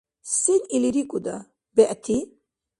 [0.39, 1.35] Сен или рикӀуда?
[1.75, 2.17] БегӀти?